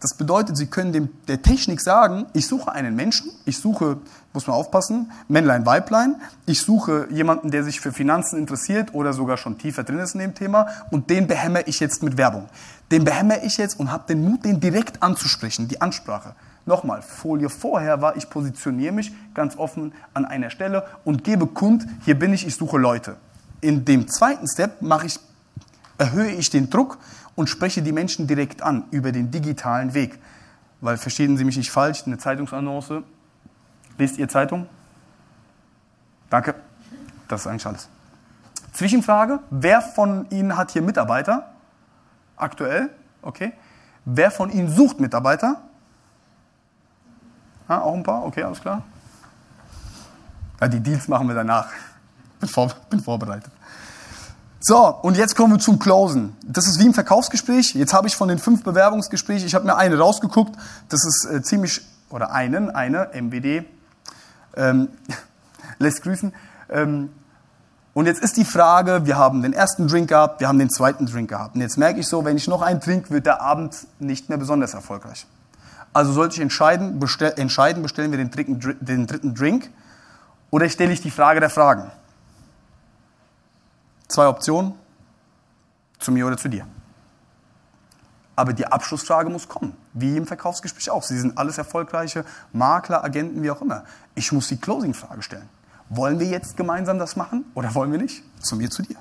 [0.00, 3.96] Das bedeutet, Sie können dem, der Technik sagen, ich suche einen Menschen, ich suche,
[4.34, 9.38] muss man aufpassen, Männlein, Weiblein, ich suche jemanden, der sich für Finanzen interessiert oder sogar
[9.38, 12.46] schon tiefer drin ist in dem Thema und den behämmer ich jetzt mit Werbung.
[12.90, 16.34] Den behämmer ich jetzt und habe den Mut, den direkt anzusprechen, die Ansprache.
[16.66, 21.86] Nochmal, Folie vorher war, ich positioniere mich ganz offen an einer Stelle und gebe kund,
[22.04, 23.16] hier bin ich, ich suche Leute.
[23.60, 25.20] In dem zweiten Step mache ich,
[25.96, 26.98] erhöhe ich den Druck
[27.36, 30.18] und spreche die Menschen direkt an über den digitalen Weg.
[30.80, 33.02] Weil verstehen Sie mich nicht falsch, eine Zeitungsannonce.
[33.96, 34.66] Lest ihr Zeitung?
[36.28, 36.56] Danke.
[37.28, 37.88] Das ist eigentlich alles.
[38.72, 41.52] Zwischenfrage: Wer von Ihnen hat hier Mitarbeiter?
[42.36, 42.90] Aktuell?
[43.22, 43.52] Okay.
[44.04, 45.62] Wer von Ihnen sucht Mitarbeiter?
[47.68, 48.24] Ja, auch ein paar?
[48.24, 48.82] Okay, alles klar.
[50.60, 51.68] Ja, die Deals machen wir danach.
[52.40, 53.52] Bin, vor, bin vorbereitet.
[54.60, 56.36] So, und jetzt kommen wir zum Closen.
[56.42, 57.74] Das ist wie im Verkaufsgespräch.
[57.74, 60.56] Jetzt habe ich von den fünf Bewerbungsgesprächen, ich habe mir eine rausgeguckt.
[60.88, 63.64] Das ist äh, ziemlich, oder einen, eine, MWD,
[64.56, 64.88] ähm,
[65.78, 66.32] lässt grüßen.
[66.70, 67.10] Ähm,
[67.94, 71.06] und jetzt ist die Frage, wir haben den ersten Drink gehabt, wir haben den zweiten
[71.06, 71.54] Drink gehabt.
[71.54, 74.36] Und jetzt merke ich so, wenn ich noch einen trinke, wird der Abend nicht mehr
[74.36, 75.26] besonders erfolgreich.
[75.96, 79.70] Also sollte ich entscheiden, bestell, entscheiden bestellen wir den dritten, den dritten Drink
[80.50, 81.90] oder stelle ich die Frage der Fragen.
[84.06, 84.74] Zwei Optionen,
[85.98, 86.66] zu mir oder zu dir.
[88.36, 91.02] Aber die Abschlussfrage muss kommen, wie im Verkaufsgespräch auch.
[91.02, 93.84] Sie sind alles erfolgreiche Makler, Agenten, wie auch immer.
[94.14, 95.48] Ich muss die Closing-Frage stellen.
[95.88, 98.22] Wollen wir jetzt gemeinsam das machen oder wollen wir nicht?
[98.42, 98.96] Zu mir, zu dir.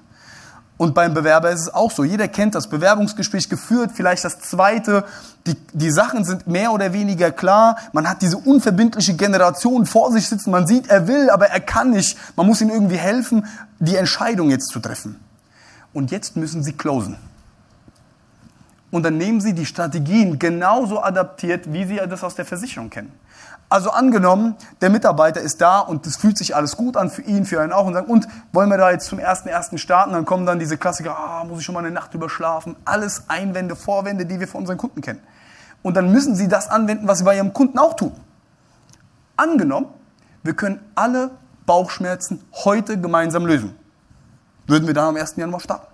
[0.77, 2.03] Und beim Bewerber ist es auch so.
[2.03, 5.05] Jeder kennt das Bewerbungsgespräch geführt, vielleicht das zweite.
[5.47, 7.77] Die, die Sachen sind mehr oder weniger klar.
[7.93, 10.51] Man hat diese unverbindliche Generation vor sich sitzen.
[10.51, 12.17] Man sieht, er will, aber er kann nicht.
[12.35, 13.45] Man muss ihm irgendwie helfen,
[13.79, 15.17] die Entscheidung jetzt zu treffen.
[15.93, 17.15] Und jetzt müssen sie closen.
[18.91, 23.13] Und dann nehmen sie die Strategien genauso adaptiert, wie sie das aus der Versicherung kennen.
[23.67, 27.45] Also angenommen, der Mitarbeiter ist da und es fühlt sich alles gut an für ihn,
[27.45, 30.13] für einen auch und sagen, und wollen wir da jetzt zum ersten ersten starten?
[30.13, 32.75] Dann kommen dann diese Klassiker, ah, muss ich schon mal eine Nacht überschlafen?
[32.85, 35.21] Alles Einwände, Vorwände, die wir von unseren Kunden kennen.
[35.81, 38.13] Und dann müssen sie das anwenden, was sie bei ihrem Kunden auch tun.
[39.35, 39.87] Angenommen,
[40.43, 41.31] wir können alle
[41.65, 43.75] Bauchschmerzen heute gemeinsam lösen.
[44.67, 45.35] Würden wir dann am 1.
[45.37, 45.87] Januar starten?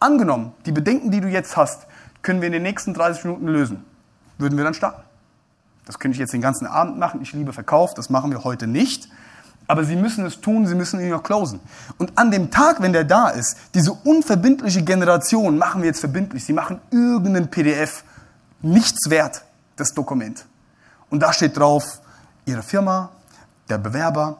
[0.00, 1.86] Angenommen, die Bedenken, die du jetzt hast,
[2.22, 3.84] können wir in den nächsten 30 Minuten lösen.
[4.38, 5.05] Würden wir dann starten?
[5.86, 7.22] Das könnte ich jetzt den ganzen Abend machen.
[7.22, 9.08] Ich liebe Verkauf, das machen wir heute nicht.
[9.68, 11.60] Aber Sie müssen es tun, Sie müssen ihn noch closen.
[11.98, 16.44] Und an dem Tag, wenn der da ist, diese unverbindliche Generation machen wir jetzt verbindlich.
[16.44, 18.04] Sie machen irgendeinen PDF,
[18.62, 19.44] nichts wert,
[19.76, 20.44] das Dokument.
[21.10, 22.00] Und da steht drauf,
[22.44, 23.10] Ihre Firma,
[23.68, 24.38] der Bewerber,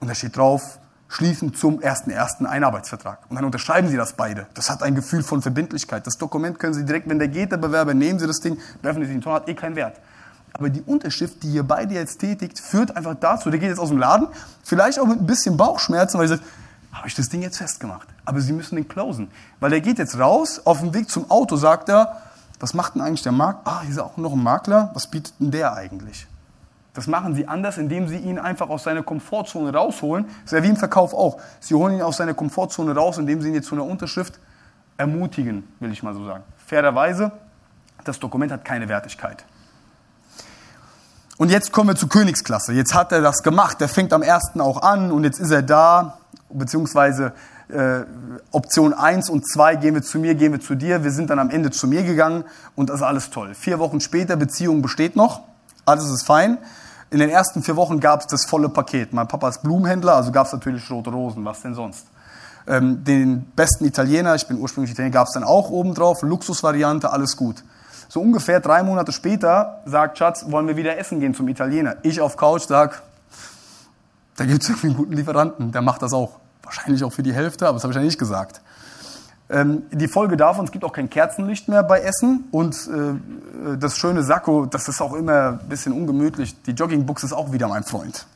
[0.00, 0.78] und da steht drauf,
[1.08, 3.20] schließen zum ersten ersten einen Arbeitsvertrag.
[3.28, 4.46] Und dann unterschreiben Sie das beide.
[4.54, 6.06] Das hat ein Gefühl von Verbindlichkeit.
[6.06, 8.98] Das Dokument können Sie direkt, wenn der geht, der Bewerber, nehmen Sie das Ding, werfen
[8.98, 9.98] Sie es in den Tor, hat eh keinen Wert.
[10.58, 13.90] Aber die Unterschrift, die ihr beide jetzt tätigt, führt einfach dazu, der geht jetzt aus
[13.90, 14.28] dem Laden,
[14.64, 16.44] vielleicht auch mit ein bisschen Bauchschmerzen, weil er sagt,
[16.92, 18.08] habe ich das Ding jetzt festgemacht?
[18.24, 19.30] Aber sie müssen den closen.
[19.60, 22.22] Weil der geht jetzt raus, auf dem Weg zum Auto sagt er,
[22.58, 23.60] was macht denn eigentlich der Makler?
[23.64, 24.90] Ah, hier ist auch noch ein Makler.
[24.94, 26.26] Was bietet denn der eigentlich?
[26.94, 30.24] Das machen sie anders, indem sie ihn einfach aus seiner Komfortzone rausholen.
[30.24, 31.38] Das ist ja wie im Verkauf auch.
[31.60, 34.40] Sie holen ihn aus seiner Komfortzone raus, indem sie ihn jetzt zu einer Unterschrift
[34.96, 36.42] ermutigen, will ich mal so sagen.
[36.66, 37.32] Fairerweise,
[38.04, 39.44] das Dokument hat keine Wertigkeit.
[41.38, 42.72] Und jetzt kommen wir zur Königsklasse.
[42.72, 43.80] Jetzt hat er das gemacht.
[43.80, 46.18] Der fängt am ersten auch an und jetzt ist er da,
[46.48, 47.32] beziehungsweise
[47.68, 48.04] äh,
[48.52, 51.04] Option 1 und 2, gehen wir zu mir, gehen wir zu dir.
[51.04, 52.44] Wir sind dann am Ende zu mir gegangen
[52.74, 53.54] und das ist alles toll.
[53.54, 55.42] Vier Wochen später, Beziehung besteht noch,
[55.84, 56.56] alles ist fein.
[57.10, 59.12] In den ersten vier Wochen gab es das volle Paket.
[59.12, 62.06] Mein Papa ist Blumenhändler, also gab es natürlich rote Rosen, was denn sonst.
[62.66, 67.36] Ähm, den besten Italiener, ich bin ursprünglich Italiener, gab es dann auch obendrauf, Luxusvariante, alles
[67.36, 67.62] gut.
[68.08, 71.96] So ungefähr drei Monate später sagt Schatz, wollen wir wieder essen gehen zum Italiener.
[72.02, 73.02] Ich auf Couch sag,
[74.36, 76.38] da gibt es irgendwie einen guten Lieferanten, der macht das auch.
[76.62, 78.60] Wahrscheinlich auch für die Hälfte, aber das habe ich ja nicht gesagt.
[79.48, 83.96] Ähm, die Folge davon, es gibt auch kein Kerzenlicht mehr bei Essen und äh, das
[83.96, 86.60] schöne Sakko, das ist auch immer ein bisschen ungemütlich.
[86.62, 88.26] Die Joggingbuchse ist auch wieder mein Freund.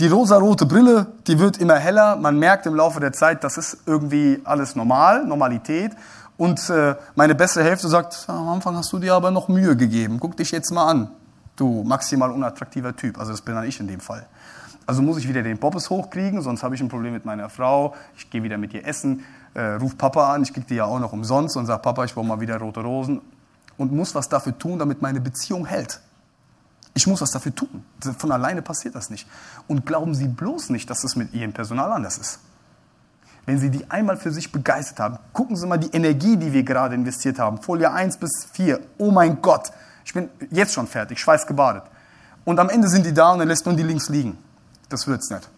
[0.00, 2.16] Die rosarote Brille, die wird immer heller.
[2.16, 5.92] Man merkt im Laufe der Zeit, das ist irgendwie alles normal, Normalität.
[6.36, 10.18] Und äh, meine bessere Hälfte sagt, am Anfang hast du dir aber noch Mühe gegeben.
[10.18, 11.10] Guck dich jetzt mal an,
[11.56, 13.18] du maximal unattraktiver Typ.
[13.18, 14.26] Also das bin dann ich in dem Fall.
[14.86, 17.94] Also muss ich wieder den Bobbes hochkriegen, sonst habe ich ein Problem mit meiner Frau.
[18.16, 20.98] Ich gehe wieder mit ihr essen, äh, ruf Papa an, ich kriege die ja auch
[20.98, 23.22] noch umsonst und sage, Papa, ich brauche mal wieder rote Rosen.
[23.78, 26.00] Und muss was dafür tun, damit meine Beziehung hält.
[26.92, 27.84] Ich muss was dafür tun.
[28.18, 29.26] Von alleine passiert das nicht.
[29.66, 32.40] Und glauben Sie bloß nicht, dass das mit Ihrem Personal anders ist
[33.46, 36.62] wenn Sie die einmal für sich begeistert haben, gucken Sie mal die Energie, die wir
[36.62, 37.58] gerade investiert haben.
[37.60, 38.80] Folie 1 bis 4.
[38.98, 39.70] Oh mein Gott,
[40.04, 41.82] ich bin jetzt schon fertig, schweißgebadet.
[42.44, 44.38] Und am Ende sind die da und er lässt nur die links liegen.
[44.88, 45.48] Das wird's nicht.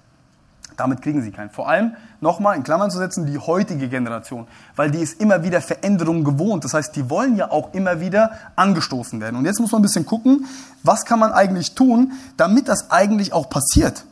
[0.77, 1.51] Damit kriegen Sie keinen.
[1.51, 4.47] Vor allem, nochmal in Klammern zu setzen, die heutige Generation.
[4.75, 6.65] Weil die ist immer wieder Veränderungen gewohnt.
[6.65, 9.37] Das heißt, die wollen ja auch immer wieder angestoßen werden.
[9.37, 10.47] Und jetzt muss man ein bisschen gucken,
[10.83, 14.05] was kann man eigentlich tun, damit das eigentlich auch passiert.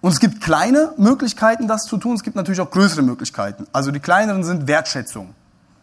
[0.00, 2.14] Und es gibt kleine Möglichkeiten, das zu tun.
[2.14, 3.66] Es gibt natürlich auch größere Möglichkeiten.
[3.72, 5.34] Also die kleineren sind Wertschätzung.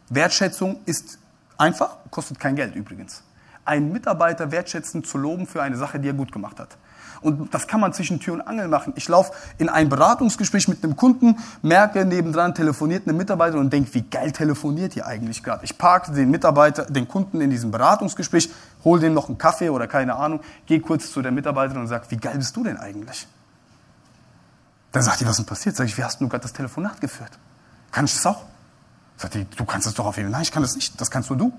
[0.10, 1.20] Wertschätzung ist
[1.58, 3.22] einfach, kostet kein Geld übrigens.
[3.64, 6.78] Einen Mitarbeiter wertschätzen zu loben für eine Sache, die er gut gemacht hat.
[7.22, 8.94] Und das kann man zwischen Tür und Angel machen.
[8.96, 13.94] Ich laufe in ein Beratungsgespräch mit einem Kunden, merke nebendran telefoniert eine Mitarbeiterin und denke,
[13.96, 15.66] wie geil telefoniert die eigentlich gerade.
[15.66, 18.50] Ich parke den Mitarbeiter, den Kunden in diesem Beratungsgespräch,
[18.84, 22.06] hole dem noch einen Kaffee oder keine Ahnung, gehe kurz zu der Mitarbeiterin und sage,
[22.10, 23.28] wie geil bist du denn eigentlich?
[24.98, 25.76] Dann sagt die, was ist denn passiert?
[25.76, 27.30] Sag ich, wie hast du gerade das Telefonat geführt?
[27.92, 28.46] Kann ich das auch?
[29.16, 30.32] Sagt die, du kannst das doch auf jeden Fall.
[30.32, 31.00] Nein, ich kann das nicht.
[31.00, 31.54] Das kannst nur du.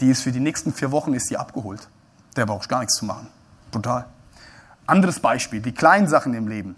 [0.00, 1.88] Die ist für die nächsten vier Wochen ist die abgeholt.
[2.36, 3.28] Der braucht gar nichts zu machen.
[3.70, 4.04] Brutal.
[4.86, 6.76] Anderes Beispiel, die kleinen Sachen im Leben.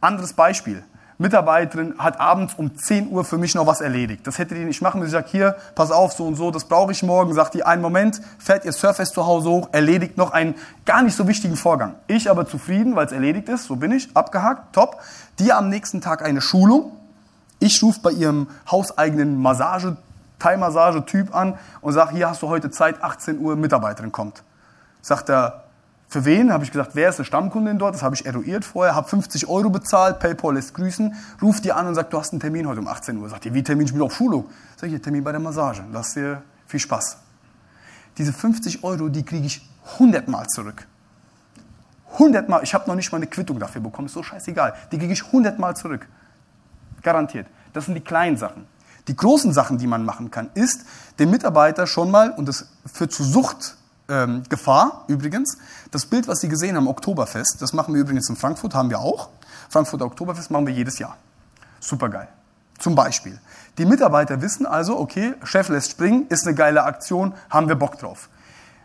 [0.00, 0.82] Anderes Beispiel.
[1.20, 4.26] Mitarbeiterin hat abends um 10 Uhr für mich noch was erledigt.
[4.26, 5.10] Das hätte die nicht machen müssen.
[5.10, 7.34] Ich sage, hier, pass auf, so und so, das brauche ich morgen.
[7.34, 10.54] Sagt die, einen Moment, fährt ihr Surface zu Hause hoch, erledigt noch einen
[10.86, 11.96] gar nicht so wichtigen Vorgang.
[12.06, 15.02] Ich aber zufrieden, weil es erledigt ist, so bin ich, abgehakt, top.
[15.38, 16.96] Die am nächsten Tag eine Schulung.
[17.58, 19.98] Ich rufe bei ihrem hauseigenen Massage,
[20.38, 24.42] Thai-Massage-Typ an und sage, hier hast du heute Zeit, 18 Uhr, Mitarbeiterin kommt.
[25.02, 25.64] Sagt er,
[26.10, 26.52] für wen?
[26.52, 27.94] Habe ich gesagt, wer ist eine Stammkundin dort?
[27.94, 31.86] Das habe ich eruiert vorher, habe 50 Euro bezahlt, PayPal lässt grüßen, ruft die an
[31.86, 33.28] und sagt, du hast einen Termin heute um 18 Uhr.
[33.28, 33.86] Sagt ihr, wie Termin?
[33.86, 34.46] Ich bin auf Schulung.
[34.76, 35.84] Sag ich, Termin bei der Massage.
[35.92, 37.16] Lass dir viel Spaß.
[38.18, 40.84] Diese 50 Euro, die kriege ich 100 Mal zurück.
[42.14, 42.64] 100 Mal.
[42.64, 44.06] Ich habe noch nicht mal eine Quittung dafür bekommen.
[44.06, 44.74] Ist so scheißegal.
[44.90, 46.08] Die kriege ich 100 Mal zurück.
[47.02, 47.46] Garantiert.
[47.72, 48.66] Das sind die kleinen Sachen.
[49.06, 50.84] Die großen Sachen, die man machen kann, ist,
[51.20, 53.76] den Mitarbeiter schon mal, und das führt zu Sucht,
[54.10, 55.56] ähm, Gefahr übrigens.
[55.90, 58.98] Das Bild, was Sie gesehen haben, Oktoberfest, das machen wir übrigens in Frankfurt, haben wir
[58.98, 59.30] auch.
[59.68, 61.16] Frankfurter Oktoberfest machen wir jedes Jahr.
[61.80, 62.28] Supergeil.
[62.78, 63.38] Zum Beispiel.
[63.78, 67.98] Die Mitarbeiter wissen also, okay, Chef lässt springen, ist eine geile Aktion, haben wir Bock
[67.98, 68.28] drauf.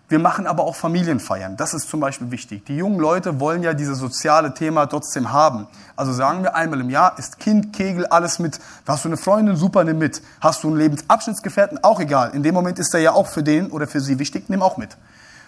[0.08, 1.58] Wir machen aber auch Familienfeiern.
[1.58, 2.64] Das ist zum Beispiel wichtig.
[2.66, 5.68] Die jungen Leute wollen ja dieses soziale Thema trotzdem haben.
[5.96, 8.60] Also sagen wir einmal im Jahr ist Kind, Kegel, alles mit.
[8.86, 10.22] Hast du eine Freundin, super, nimm mit.
[10.42, 12.36] Hast du einen Lebensabschnittsgefährten, auch egal.
[12.36, 14.78] In dem Moment ist er ja auch für den oder für sie wichtig, nimm auch
[14.78, 14.96] mit.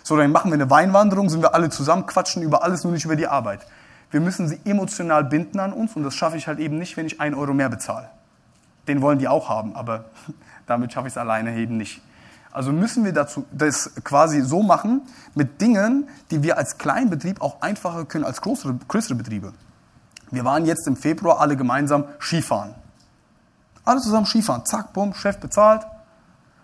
[0.01, 3.05] So, dann machen wir eine Weinwanderung, sind wir alle zusammen, quatschen über alles, nur nicht
[3.05, 3.59] über die Arbeit.
[4.09, 7.05] Wir müssen sie emotional binden an uns und das schaffe ich halt eben nicht, wenn
[7.05, 8.09] ich einen Euro mehr bezahle.
[8.87, 10.05] Den wollen die auch haben, aber
[10.65, 12.01] damit schaffe ich es alleine eben nicht.
[12.57, 15.03] Also müssen wir dazu, das quasi so machen
[15.35, 19.53] mit Dingen, die wir als Kleinbetrieb auch einfacher können als größere, größere Betriebe.
[20.31, 22.73] Wir waren jetzt im Februar alle gemeinsam Skifahren.
[23.85, 24.65] Alle zusammen Skifahren.
[24.65, 25.85] Zack, bumm, Chef bezahlt.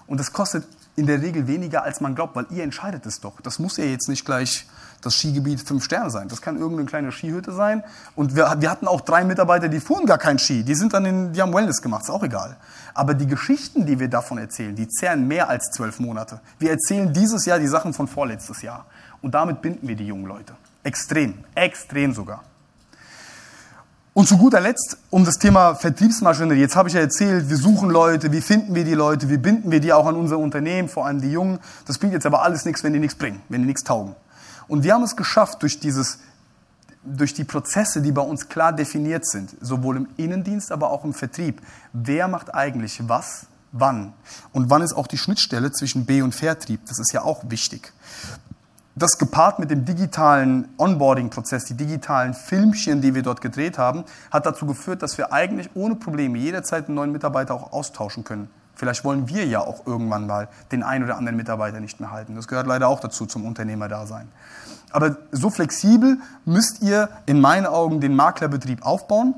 [0.08, 3.40] Und das kostet in der Regel weniger, als man glaubt, weil ihr entscheidet es doch.
[3.42, 4.66] Das muss ja jetzt nicht gleich
[5.04, 6.28] das Skigebiet fünf Sterne sein.
[6.28, 7.84] Das kann irgendeine kleine Skihütte sein.
[8.16, 10.64] Und wir, wir hatten auch drei Mitarbeiter, die fuhren gar kein Ski.
[10.64, 12.58] Die sind dann in, die haben Wellness gemacht, ist auch egal.
[12.94, 16.40] Aber die Geschichten, die wir davon erzählen, die zehren mehr als zwölf Monate.
[16.60, 18.86] Wir erzählen dieses Jahr die Sachen von vorletztes Jahr.
[19.22, 20.54] Und damit binden wir die jungen Leute.
[20.84, 22.44] Extrem, extrem sogar.
[24.16, 26.60] Und zu guter Letzt um das Thema Vertriebsmaschinerie.
[26.60, 29.72] Jetzt habe ich ja erzählt, wir suchen Leute, wie finden wir die Leute, wie binden
[29.72, 31.58] wir die auch an unser Unternehmen, vor allem die Jungen.
[31.88, 34.16] Das bringt jetzt aber alles nichts, wenn die nichts bringen, wenn die nichts taugen.
[34.68, 36.20] Und wir haben es geschafft, durch, dieses,
[37.04, 41.14] durch die Prozesse, die bei uns klar definiert sind, sowohl im Innendienst, aber auch im
[41.14, 41.62] Vertrieb,
[41.94, 44.14] wer macht eigentlich was, wann.
[44.52, 46.82] Und wann ist auch die Schnittstelle zwischen B- und Vertrieb.
[46.88, 47.94] Das ist ja auch wichtig
[48.96, 54.46] das gepaart mit dem digitalen Onboarding-Prozess, die digitalen Filmchen, die wir dort gedreht haben, hat
[54.46, 58.50] dazu geführt, dass wir eigentlich ohne Probleme jederzeit einen neuen Mitarbeiter auch austauschen können.
[58.84, 62.36] Vielleicht wollen wir ja auch irgendwann mal den einen oder anderen Mitarbeiter nicht mehr halten.
[62.36, 64.28] Das gehört leider auch dazu zum Unternehmerdasein.
[64.92, 69.36] Aber so flexibel müsst ihr in meinen Augen den Maklerbetrieb aufbauen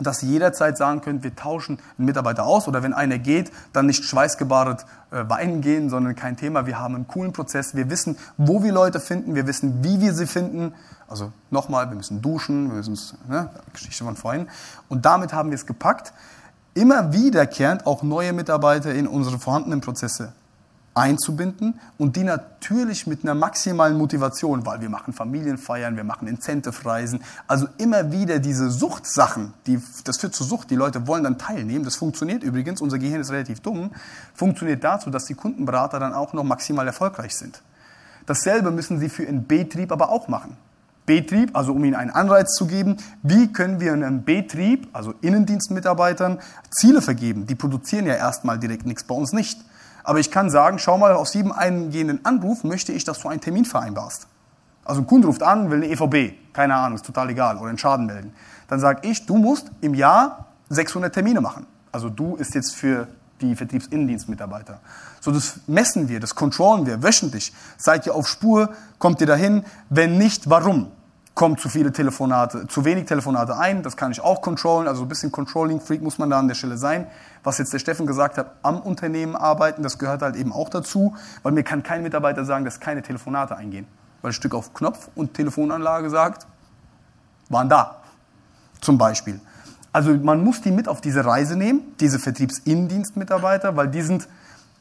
[0.00, 3.86] dass Sie jederzeit sagen können, wir tauschen einen Mitarbeiter aus oder wenn einer geht, dann
[3.86, 6.66] nicht schweißgebadet äh, weinen gehen, sondern kein Thema.
[6.66, 7.74] Wir haben einen coolen Prozess.
[7.74, 9.34] Wir wissen, wo wir Leute finden.
[9.34, 10.72] Wir wissen, wie wir sie finden.
[11.08, 14.46] Also nochmal, wir müssen duschen, wir müssen, ne, Geschichte von vorhin.
[14.88, 16.12] Und damit haben wir es gepackt,
[16.78, 20.32] immer wiederkehrend auch neue Mitarbeiter in unsere vorhandenen Prozesse
[20.94, 27.20] einzubinden und die natürlich mit einer maximalen Motivation, weil wir machen Familienfeiern, wir machen Incentive-Reisen,
[27.46, 31.84] also immer wieder diese Suchtsachen, die, das führt zu Sucht, die Leute wollen dann teilnehmen,
[31.84, 33.90] das funktioniert übrigens, unser Gehirn ist relativ dumm,
[34.34, 37.62] funktioniert dazu, dass die Kundenberater dann auch noch maximal erfolgreich sind.
[38.26, 40.56] Dasselbe müssen sie für einen Betrieb aber auch machen.
[41.08, 46.38] Betrieb, also um ihnen einen Anreiz zu geben, wie können wir einem Betrieb, also Innendienstmitarbeitern,
[46.70, 47.46] Ziele vergeben?
[47.46, 49.58] Die produzieren ja erstmal direkt nichts, bei uns nicht.
[50.04, 53.40] Aber ich kann sagen, schau mal, aus jedem eingehenden Anruf möchte ich, dass du einen
[53.40, 54.26] Termin vereinbarst.
[54.84, 57.78] Also ein Kunde ruft an, will eine EVB, keine Ahnung, ist total egal, oder einen
[57.78, 58.34] Schaden melden.
[58.68, 61.66] Dann sage ich, du musst im Jahr 600 Termine machen.
[61.90, 63.08] Also du ist jetzt für
[63.40, 64.80] die Vertriebsinnendienstmitarbeiter.
[65.20, 67.54] So, das messen wir, das controllen wir wöchentlich.
[67.78, 68.74] Seid ihr auf Spur?
[68.98, 69.64] Kommt ihr dahin?
[69.88, 70.88] Wenn nicht, warum?
[71.38, 73.84] Kommen zu viele Telefonate, zu wenig Telefonate ein.
[73.84, 74.88] Das kann ich auch controllen.
[74.88, 77.06] Also ein bisschen Controlling-Freak muss man da an der Stelle sein.
[77.44, 81.14] Was jetzt der Steffen gesagt hat, am Unternehmen arbeiten, das gehört halt eben auch dazu,
[81.44, 83.86] weil mir kann kein Mitarbeiter sagen, dass keine Telefonate eingehen.
[84.20, 86.44] weil Stück auf Knopf und Telefonanlage sagt,
[87.48, 87.98] waren da.
[88.80, 89.40] Zum Beispiel.
[89.92, 94.28] Also man muss die mit auf diese Reise nehmen, diese Vertriebsinnendienstmitarbeiter, weil die sind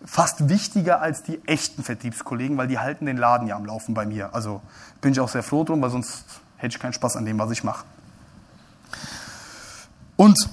[0.03, 4.07] fast wichtiger als die echten Vertriebskollegen, weil die halten den Laden ja am Laufen bei
[4.07, 4.33] mir.
[4.33, 4.61] Also
[5.01, 6.25] bin ich auch sehr froh drum, weil sonst
[6.57, 7.85] hätte ich keinen Spaß an dem, was ich mache.
[10.15, 10.49] Und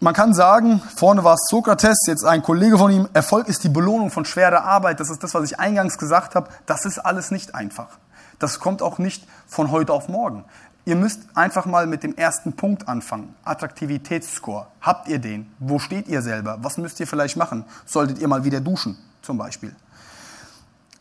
[0.00, 3.68] man kann sagen, vorne war es Sokrates, jetzt ein Kollege von ihm, Erfolg ist die
[3.68, 5.00] Belohnung von schwerer Arbeit.
[5.00, 6.48] Das ist das, was ich eingangs gesagt habe.
[6.66, 7.98] Das ist alles nicht einfach.
[8.38, 10.44] Das kommt auch nicht von heute auf morgen.
[10.84, 13.34] Ihr müsst einfach mal mit dem ersten Punkt anfangen.
[13.44, 14.68] Attraktivitätsscore.
[14.80, 15.52] Habt ihr den?
[15.58, 16.58] Wo steht ihr selber?
[16.62, 17.64] Was müsst ihr vielleicht machen?
[17.84, 19.74] Solltet ihr mal wieder duschen, zum Beispiel.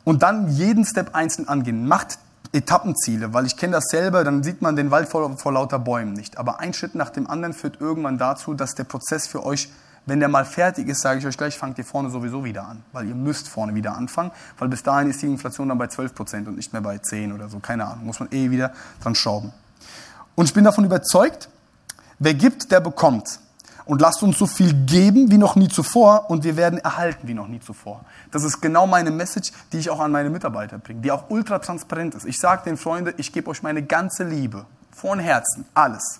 [0.03, 1.87] Und dann jeden Step einzeln angehen.
[1.87, 2.17] Macht
[2.53, 6.13] Etappenziele, weil ich kenne das selber, dann sieht man den Wald vor, vor lauter Bäumen
[6.13, 6.37] nicht.
[6.37, 9.69] Aber ein Schritt nach dem anderen führt irgendwann dazu, dass der Prozess für euch
[10.07, 12.81] wenn der mal fertig ist, sage ich euch gleich, fangt ihr vorne sowieso wieder an.
[12.93, 16.15] Weil ihr müsst vorne wieder anfangen, weil bis dahin ist die Inflation dann bei 12
[16.15, 17.59] Prozent und nicht mehr bei 10 oder so.
[17.59, 18.71] Keine Ahnung, muss man eh wieder
[19.03, 19.51] dran schrauben.
[20.35, 21.49] Und ich bin davon überzeugt,
[22.19, 23.39] wer gibt, der bekommt.
[23.87, 27.33] Und lasst uns so viel geben wie noch nie zuvor und wir werden erhalten wie
[27.33, 28.01] noch nie zuvor.
[28.31, 31.59] Das ist genau meine Message, die ich auch an meine Mitarbeiter bringe, die auch ultra
[31.59, 32.25] transparent ist.
[32.25, 36.19] Ich sage den Freunden, ich gebe euch meine ganze Liebe, von Herzen, alles.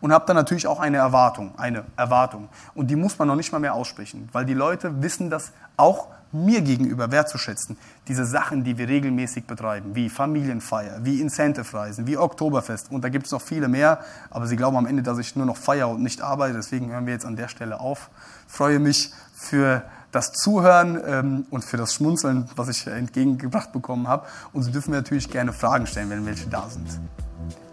[0.00, 2.48] Und habe dann natürlich auch eine Erwartung, eine Erwartung.
[2.74, 6.08] Und die muss man noch nicht mal mehr aussprechen, weil die Leute wissen das auch
[6.44, 7.76] mir gegenüber wertzuschätzen,
[8.08, 13.26] diese Sachen, die wir regelmäßig betreiben, wie Familienfeier, wie Incentive-Reisen, wie Oktoberfest und da gibt
[13.26, 16.02] es noch viele mehr, aber sie glauben am Ende, dass ich nur noch feiere und
[16.02, 18.10] nicht arbeite, deswegen hören wir jetzt an der Stelle auf.
[18.46, 24.26] freue mich für das Zuhören ähm, und für das Schmunzeln, was ich entgegengebracht bekommen habe
[24.52, 26.86] und Sie dürfen mir natürlich gerne Fragen stellen, wenn welche da sind.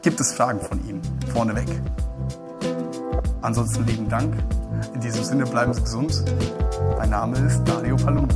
[0.01, 1.01] Gibt es Fragen von Ihnen?
[1.31, 1.67] Vorneweg.
[3.41, 4.33] Ansonsten lieben Dank.
[4.93, 6.23] In diesem Sinne bleiben Sie gesund.
[6.97, 8.33] Mein Name ist Dario Palumbo.